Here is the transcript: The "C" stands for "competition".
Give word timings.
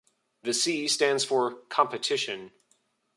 The 0.41 0.55
"C" 0.55 0.87
stands 0.87 1.23
for 1.23 1.53
"competition". 1.69 2.49